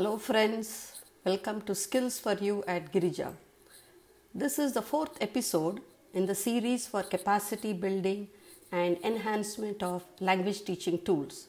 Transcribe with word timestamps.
Hello, 0.00 0.16
friends. 0.16 0.94
Welcome 1.26 1.60
to 1.66 1.74
Skills 1.74 2.18
for 2.18 2.32
You 2.32 2.64
at 2.66 2.90
Girija. 2.90 3.34
This 4.34 4.58
is 4.58 4.72
the 4.72 4.80
fourth 4.80 5.18
episode 5.20 5.82
in 6.14 6.24
the 6.24 6.34
series 6.34 6.86
for 6.86 7.02
capacity 7.02 7.74
building 7.74 8.28
and 8.72 8.96
enhancement 9.04 9.82
of 9.82 10.02
language 10.18 10.64
teaching 10.64 11.04
tools. 11.04 11.48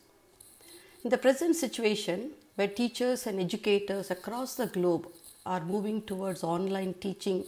In 1.02 1.12
the 1.12 1.18
present 1.18 1.56
situation, 1.56 2.32
where 2.56 2.68
teachers 2.68 3.26
and 3.26 3.40
educators 3.40 4.12
across 4.12 4.56
the 4.56 4.68
globe 4.68 5.08
are 5.46 5.64
moving 5.64 6.02
towards 6.02 6.44
online 6.44 6.94
teaching, 6.96 7.46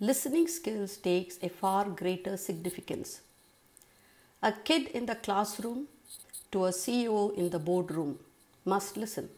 listening 0.00 0.48
skills 0.48 0.96
takes 0.96 1.38
a 1.44 1.48
far 1.48 1.84
greater 1.84 2.36
significance. 2.36 3.20
A 4.42 4.50
kid 4.50 4.88
in 4.88 5.06
the 5.06 5.14
classroom 5.14 5.86
to 6.50 6.64
a 6.64 6.70
CEO 6.70 7.32
in 7.36 7.50
the 7.50 7.60
boardroom 7.60 8.18
must 8.64 8.96
listen. 8.96 9.28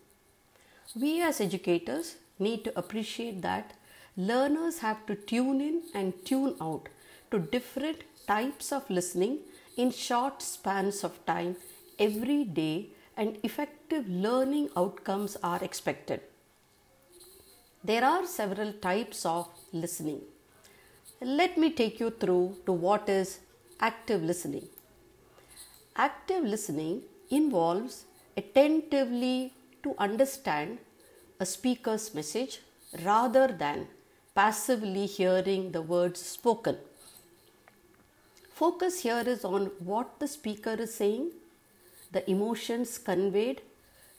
We 0.94 1.22
as 1.22 1.40
educators 1.40 2.16
need 2.38 2.64
to 2.64 2.78
appreciate 2.78 3.40
that 3.42 3.72
learners 4.16 4.80
have 4.80 5.06
to 5.06 5.14
tune 5.14 5.60
in 5.60 5.82
and 5.94 6.12
tune 6.26 6.54
out 6.60 6.90
to 7.30 7.38
different 7.38 8.02
types 8.26 8.72
of 8.72 8.88
listening 8.90 9.38
in 9.76 9.90
short 9.90 10.42
spans 10.42 11.02
of 11.02 11.24
time 11.24 11.56
every 11.98 12.44
day 12.44 12.88
and 13.16 13.38
effective 13.42 14.06
learning 14.06 14.68
outcomes 14.76 15.36
are 15.42 15.62
expected. 15.64 16.20
There 17.82 18.04
are 18.04 18.26
several 18.26 18.74
types 18.74 19.24
of 19.24 19.48
listening. 19.72 20.20
Let 21.22 21.56
me 21.56 21.70
take 21.70 22.00
you 22.00 22.10
through 22.10 22.56
to 22.66 22.72
what 22.72 23.08
is 23.08 23.40
active 23.80 24.22
listening. 24.22 24.68
Active 25.96 26.44
listening 26.44 27.02
involves 27.30 28.04
attentively 28.36 29.54
to 29.82 29.94
understand 29.98 30.78
a 31.40 31.46
speaker's 31.46 32.14
message 32.14 32.60
rather 33.04 33.48
than 33.48 33.88
passively 34.34 35.06
hearing 35.06 35.72
the 35.72 35.82
words 35.82 36.20
spoken. 36.20 36.76
Focus 38.54 39.00
here 39.02 39.24
is 39.26 39.44
on 39.44 39.66
what 39.78 40.18
the 40.20 40.28
speaker 40.28 40.74
is 40.74 40.94
saying, 40.94 41.32
the 42.12 42.28
emotions 42.30 42.98
conveyed, 42.98 43.62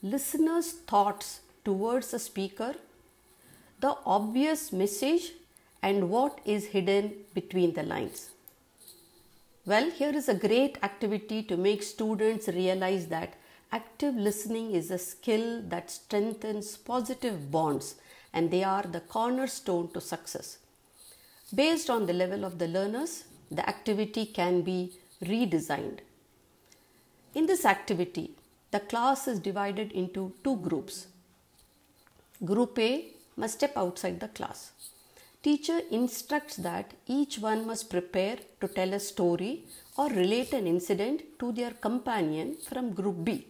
listeners' 0.02 0.72
thoughts 0.72 1.42
towards 1.64 2.12
the 2.12 2.20
speaker, 2.20 2.76
the 3.80 3.96
obvious 4.06 4.74
message, 4.74 5.32
and 5.82 6.10
what 6.10 6.40
is 6.46 6.68
hidden 6.68 7.14
between 7.34 7.74
the 7.74 7.84
lines. 7.84 8.32
Well, 9.66 9.90
here 9.92 10.14
is 10.14 10.28
a 10.28 10.34
great 10.34 10.78
activity 10.84 11.44
to 11.44 11.56
make 11.56 11.84
students 11.84 12.48
realize 12.50 13.08
that 13.08 13.36
active 13.80 14.16
listening 14.16 14.68
is 14.80 14.92
a 14.92 14.98
skill 15.12 15.48
that 15.74 15.90
strengthens 15.90 16.78
positive 16.78 17.38
bonds 17.52 17.96
and 18.34 18.52
they 18.52 18.64
are 18.64 18.84
the 18.96 19.00
cornerstone 19.00 19.88
to 19.94 20.00
success. 20.00 20.58
Based 21.62 21.90
on 21.90 22.06
the 22.06 22.14
level 22.14 22.46
of 22.46 22.60
the 22.60 22.68
learners, 22.68 23.24
the 23.50 23.68
activity 23.68 24.26
can 24.26 24.62
be 24.62 24.80
redesigned. 25.24 26.00
In 27.34 27.48
this 27.48 27.66
activity, 27.66 28.32
the 28.72 28.80
class 28.80 29.28
is 29.28 29.40
divided 29.40 29.92
into 29.92 30.34
two 30.44 30.58
groups. 30.58 31.08
Group 32.46 32.78
A 32.78 33.08
must 33.36 33.56
step 33.56 33.76
outside 33.76 34.20
the 34.20 34.28
class. 34.28 34.72
Teacher 35.42 35.80
instructs 35.92 36.58
that 36.58 36.94
each 37.08 37.40
one 37.40 37.66
must 37.66 37.90
prepare 37.90 38.38
to 38.62 38.68
tell 38.68 38.94
a 38.94 39.00
story 39.00 39.64
or 39.98 40.10
relate 40.10 40.54
an 40.54 40.68
incident 40.68 41.24
to 41.40 41.52
their 41.52 41.72
companion 41.72 42.56
from 42.68 42.94
group 42.94 43.24
B. 43.26 43.48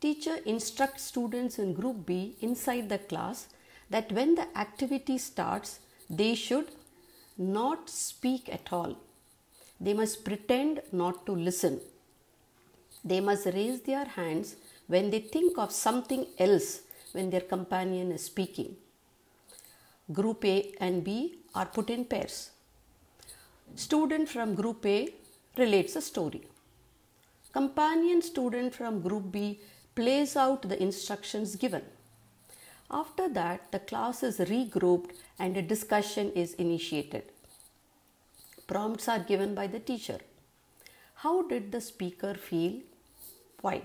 Teacher 0.00 0.36
instructs 0.44 1.02
students 1.04 1.58
in 1.58 1.74
group 1.74 2.06
B 2.06 2.36
inside 2.40 2.88
the 2.88 2.98
class 2.98 3.48
that 3.90 4.12
when 4.12 4.36
the 4.36 4.46
activity 4.56 5.18
starts, 5.18 5.80
they 6.08 6.34
should 6.34 6.68
not 7.36 7.90
speak 7.90 8.48
at 8.48 8.72
all. 8.72 8.96
They 9.80 9.94
must 9.94 10.24
pretend 10.24 10.82
not 10.92 11.26
to 11.26 11.32
listen. 11.32 11.80
They 13.04 13.20
must 13.20 13.46
raise 13.46 13.80
their 13.80 14.04
hands 14.04 14.56
when 14.86 15.10
they 15.10 15.20
think 15.20 15.58
of 15.58 15.72
something 15.72 16.26
else 16.38 16.82
when 17.12 17.30
their 17.30 17.40
companion 17.40 18.12
is 18.12 18.24
speaking. 18.24 18.76
Group 20.12 20.44
A 20.44 20.72
and 20.80 21.02
B 21.04 21.38
are 21.54 21.66
put 21.66 21.90
in 21.90 22.04
pairs. 22.04 22.50
Student 23.74 24.28
from 24.28 24.54
Group 24.54 24.86
A 24.86 25.08
relates 25.56 25.96
a 25.96 26.00
story. 26.00 26.42
Companion 27.52 28.22
student 28.22 28.74
from 28.74 29.00
Group 29.00 29.30
B 29.32 29.60
plays 29.98 30.36
out 30.36 30.68
the 30.70 30.80
instructions 30.80 31.56
given. 31.56 31.82
After 32.88 33.28
that, 33.30 33.72
the 33.72 33.80
class 33.80 34.22
is 34.22 34.38
regrouped 34.38 35.14
and 35.40 35.56
a 35.56 35.62
discussion 35.62 36.30
is 36.32 36.54
initiated. 36.54 37.24
Prompts 38.68 39.08
are 39.08 39.18
given 39.18 39.56
by 39.56 39.66
the 39.66 39.80
teacher. 39.80 40.18
How 41.14 41.42
did 41.48 41.72
the 41.72 41.80
speaker 41.80 42.34
feel? 42.34 42.74
Why? 43.60 43.82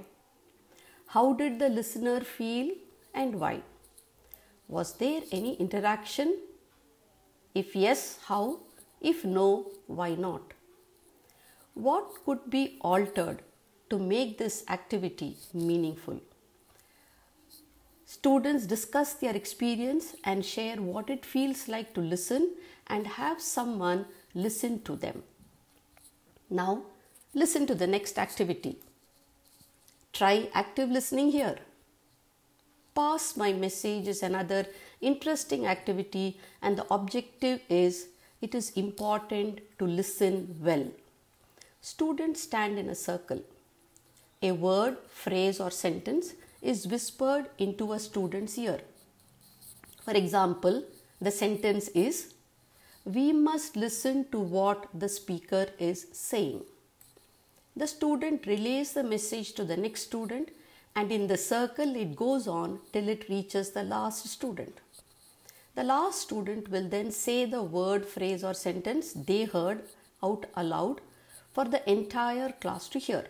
How 1.07 1.33
did 1.33 1.57
the 1.57 1.69
listener 1.69 2.19
feel 2.21 2.69
and 3.15 3.39
why? 3.39 3.61
Was 4.67 4.93
there 4.97 5.21
any 5.31 5.55
interaction? 5.55 6.37
If 7.55 7.75
yes, 7.75 8.19
how? 8.27 8.59
If 9.01 9.25
no, 9.25 9.71
why 9.87 10.13
not? 10.13 10.53
What 11.73 12.23
could 12.23 12.51
be 12.51 12.77
altered 12.81 13.41
to 13.93 13.99
make 13.99 14.37
this 14.39 14.63
activity 14.69 15.37
meaningful? 15.53 16.19
Students 18.07 18.65
discuss 18.65 19.13
their 19.13 19.35
experience 19.35 20.15
and 20.23 20.43
share 20.43 20.77
what 20.77 21.11
it 21.11 21.23
feels 21.25 21.67
like 21.67 21.93
to 21.93 22.01
listen 22.01 22.55
and 22.87 23.05
have 23.05 23.39
someone 23.39 24.05
listen 24.33 24.81
to 24.81 24.95
them. 24.95 25.21
Now, 26.49 26.83
listen 27.35 27.67
to 27.67 27.75
the 27.75 27.85
next 27.85 28.17
activity. 28.17 28.77
Try 30.11 30.49
active 30.55 30.89
listening 30.89 31.31
here. 31.31 31.57
Pass 32.95 33.37
my 33.37 33.53
message 33.53 34.07
is 34.07 34.23
another 34.23 34.65
interesting 35.01 35.67
activity, 35.67 36.39
and 36.61 36.77
the 36.77 36.85
objective 36.93 37.61
is 37.69 38.07
it 38.41 38.55
is 38.55 38.71
important 38.71 39.59
to 39.79 39.85
listen 39.85 40.55
well. 40.61 40.87
Students 41.81 42.41
stand 42.41 42.79
in 42.79 42.89
a 42.89 42.95
circle. 42.95 43.43
A 44.43 44.51
word, 44.51 44.97
phrase, 45.07 45.61
or 45.61 45.71
sentence 45.71 46.33
is 46.61 46.85
whispered 46.85 47.45
into 47.57 47.93
a 47.93 47.99
student's 47.99 48.57
ear. 48.57 48.81
For 50.03 50.13
example, 50.13 50.83
the 51.21 51.31
sentence 51.31 51.87
is 51.89 52.33
We 53.05 53.31
must 53.31 53.77
listen 53.77 54.25
to 54.31 54.39
what 54.39 54.87
the 54.93 55.07
speaker 55.09 55.67
is 55.79 56.07
saying. 56.11 56.63
The 57.75 57.87
student 57.87 58.45
relays 58.45 58.91
the 58.93 59.03
message 59.03 59.53
to 59.53 59.63
the 59.63 59.77
next 59.77 60.03
student, 60.03 60.51
and 60.95 61.11
in 61.11 61.27
the 61.27 61.37
circle 61.37 61.95
it 61.95 62.15
goes 62.15 62.47
on 62.47 62.79
till 62.91 63.07
it 63.09 63.29
reaches 63.29 63.71
the 63.71 63.83
last 63.83 64.27
student. 64.27 64.79
The 65.75 65.83
last 65.83 66.19
student 66.21 66.69
will 66.69 66.87
then 66.87 67.11
say 67.11 67.45
the 67.45 67.63
word, 67.63 68.05
phrase, 68.05 68.43
or 68.43 68.53
sentence 68.53 69.13
they 69.13 69.45
heard 69.45 69.83
out 70.21 70.45
aloud 70.55 70.99
for 71.53 71.65
the 71.65 71.89
entire 71.89 72.51
class 72.51 72.89
to 72.89 72.99
hear. 72.99 73.25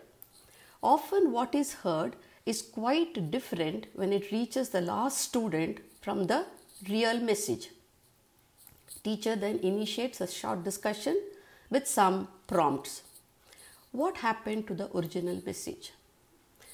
Often, 0.83 1.31
what 1.31 1.55
is 1.55 1.73
heard 1.85 2.17
is 2.45 2.61
quite 2.61 3.31
different 3.31 3.85
when 3.93 4.11
it 4.11 4.31
reaches 4.31 4.69
the 4.69 4.81
last 4.81 5.17
student 5.17 5.79
from 6.01 6.27
the 6.27 6.45
real 6.89 7.21
message. 7.21 7.69
Teacher 9.01 9.37
then 9.37 9.59
initiates 9.59 10.19
a 10.19 10.27
short 10.27 10.65
discussion 10.65 11.17
with 11.69 11.87
some 11.87 12.27
prompts. 12.47 13.03
What 13.93 14.17
happened 14.17 14.67
to 14.67 14.73
the 14.73 14.89
original 14.95 15.41
message? 15.45 15.93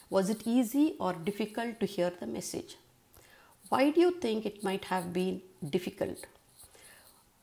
Was 0.09 0.31
it 0.31 0.41
easy 0.45 0.95
or 0.99 1.13
difficult 1.13 1.79
to 1.79 1.85
hear 1.85 2.11
the 2.19 2.25
message? 2.25 2.77
Why 3.69 3.91
do 3.91 4.01
you 4.01 4.11
think 4.19 4.45
it 4.47 4.63
might 4.63 4.85
have 4.85 5.13
been 5.13 5.43
difficult? 5.69 6.25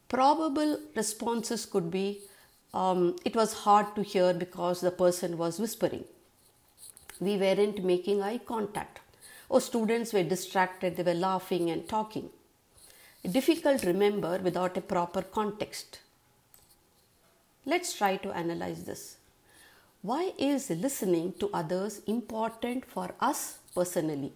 Probable 0.08 0.80
responses 0.96 1.64
could 1.64 1.92
be 1.92 2.22
um, 2.74 3.16
it 3.24 3.36
was 3.36 3.52
hard 3.52 3.94
to 3.94 4.02
hear 4.02 4.34
because 4.34 4.80
the 4.80 4.90
person 4.90 5.38
was 5.38 5.60
whispering. 5.60 6.04
We 7.20 7.36
weren't 7.36 7.84
making 7.84 8.22
eye 8.22 8.38
contact. 8.38 9.00
Or 9.48 9.60
students 9.60 10.12
were 10.12 10.22
distracted, 10.22 10.96
they 10.96 11.02
were 11.02 11.14
laughing 11.14 11.70
and 11.70 11.88
talking. 11.88 12.30
Difficult 13.30 13.80
to 13.80 13.86
remember 13.88 14.38
without 14.38 14.76
a 14.76 14.80
proper 14.80 15.22
context. 15.22 16.00
Let's 17.64 17.96
try 17.96 18.16
to 18.16 18.30
analyze 18.32 18.84
this. 18.84 19.16
Why 20.02 20.32
is 20.38 20.70
listening 20.70 21.34
to 21.40 21.50
others 21.52 22.00
important 22.06 22.84
for 22.84 23.14
us 23.20 23.58
personally? 23.74 24.32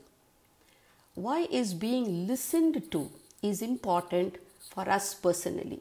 Why 1.15 1.47
is 1.51 1.75
being 1.75 2.27
listened 2.27 2.91
to 2.91 3.11
is 3.43 3.63
important 3.63 4.39
for 4.59 4.89
us 4.89 5.15
personally? 5.15 5.81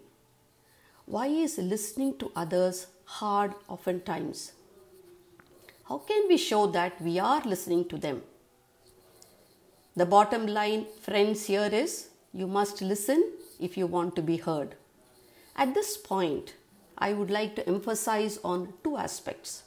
Why 1.05 1.27
is 1.27 1.57
listening 1.57 2.17
to 2.19 2.31
others 2.35 2.87
hard 3.05 3.53
oftentimes? 3.67 4.51
How 5.89 5.97
can 5.97 6.27
we 6.27 6.37
show 6.37 6.67
that 6.67 7.01
we 7.01 7.17
are 7.17 7.41
listening 7.41 7.85
to 7.85 7.97
them? 7.97 8.21
The 9.95 10.05
bottom 10.05 10.45
line, 10.45 10.85
friends, 11.01 11.47
here 11.47 11.67
is 11.73 12.09
you 12.31 12.45
must 12.45 12.83
listen 12.83 13.31
if 13.59 13.75
you 13.75 13.87
want 13.87 14.15
to 14.15 14.21
be 14.21 14.37
heard. 14.37 14.75
At 15.55 15.73
this 15.73 15.97
point, 15.97 16.53
I 16.95 17.13
would 17.13 17.31
like 17.31 17.55
to 17.55 17.67
emphasize 17.67 18.37
on 18.43 18.73
two 18.83 18.97
aspects. 18.97 19.63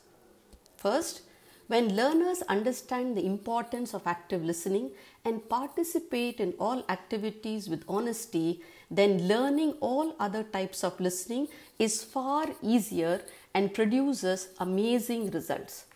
First, 0.76 1.22
when 1.66 1.96
learners 1.96 2.42
understand 2.42 3.16
the 3.16 3.26
importance 3.26 3.92
of 3.92 4.06
active 4.06 4.44
listening 4.44 4.92
and 5.24 5.48
participate 5.48 6.38
in 6.38 6.54
all 6.60 6.84
activities 6.88 7.68
with 7.68 7.84
honesty, 7.88 8.60
then 8.88 9.26
learning 9.26 9.72
all 9.80 10.14
other 10.20 10.44
types 10.44 10.84
of 10.84 11.00
listening 11.00 11.48
is 11.80 12.04
far 12.04 12.46
easier 12.62 13.22
and 13.54 13.74
produces 13.74 14.50
amazing 14.60 15.28
results. 15.32 15.86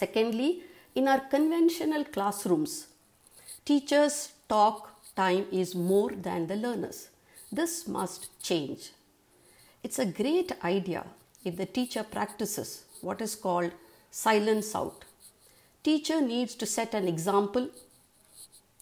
Secondly, 0.00 0.62
in 0.94 1.08
our 1.08 1.20
conventional 1.20 2.04
classrooms, 2.04 2.88
teachers' 3.64 4.32
talk 4.46 4.90
time 5.14 5.46
is 5.50 5.74
more 5.74 6.10
than 6.10 6.46
the 6.48 6.56
learners. 6.56 7.08
This 7.50 7.88
must 7.88 8.28
change. 8.42 8.90
It's 9.82 9.98
a 9.98 10.04
great 10.04 10.52
idea 10.62 11.06
if 11.44 11.56
the 11.56 11.64
teacher 11.64 12.02
practices 12.02 12.84
what 13.00 13.22
is 13.22 13.34
called 13.34 13.72
silence 14.10 14.74
out. 14.74 15.06
Teacher 15.82 16.20
needs 16.20 16.54
to 16.56 16.66
set 16.66 16.92
an 16.92 17.08
example. 17.08 17.70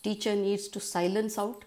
Teacher 0.02 0.34
needs 0.34 0.66
to 0.66 0.80
silence 0.80 1.38
out. 1.38 1.64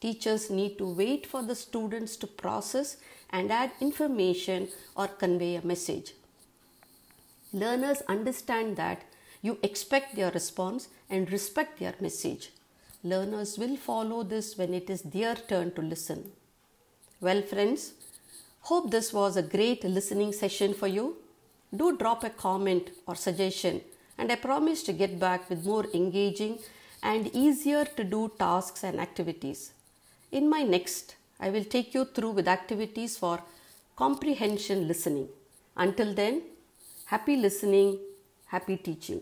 Teachers 0.00 0.48
need 0.48 0.78
to 0.78 0.88
wait 1.02 1.26
for 1.26 1.42
the 1.42 1.54
students 1.54 2.16
to 2.16 2.26
process 2.26 2.96
and 3.28 3.52
add 3.52 3.72
information 3.80 4.68
or 4.96 5.08
convey 5.08 5.56
a 5.56 5.66
message. 5.66 6.14
Learners 7.52 8.02
understand 8.08 8.76
that 8.76 9.02
you 9.42 9.58
expect 9.62 10.16
their 10.16 10.30
response 10.30 10.88
and 11.10 11.30
respect 11.30 11.78
their 11.78 11.94
message. 12.00 12.50
Learners 13.04 13.58
will 13.58 13.76
follow 13.76 14.22
this 14.22 14.56
when 14.56 14.72
it 14.72 14.88
is 14.88 15.02
their 15.02 15.34
turn 15.34 15.72
to 15.72 15.82
listen. 15.82 16.32
Well, 17.20 17.42
friends, 17.42 17.92
hope 18.62 18.90
this 18.90 19.12
was 19.12 19.36
a 19.36 19.42
great 19.42 19.84
listening 19.84 20.32
session 20.32 20.72
for 20.72 20.86
you. 20.86 21.16
Do 21.74 21.96
drop 21.96 22.22
a 22.24 22.30
comment 22.30 22.90
or 23.06 23.16
suggestion, 23.16 23.80
and 24.16 24.30
I 24.30 24.36
promise 24.36 24.82
to 24.84 24.92
get 24.92 25.18
back 25.18 25.50
with 25.50 25.66
more 25.66 25.86
engaging 25.92 26.58
and 27.02 27.34
easier 27.34 27.84
to 27.84 28.04
do 28.04 28.30
tasks 28.38 28.84
and 28.84 29.00
activities. 29.00 29.72
In 30.30 30.48
my 30.48 30.62
next, 30.62 31.16
I 31.40 31.50
will 31.50 31.64
take 31.64 31.92
you 31.92 32.04
through 32.04 32.30
with 32.30 32.46
activities 32.46 33.18
for 33.18 33.42
comprehension 33.96 34.86
listening. 34.86 35.28
Until 35.76 36.14
then, 36.14 36.42
happy 37.12 37.36
listening, 37.36 37.98
happy 38.46 38.78
teaching. 38.78 39.20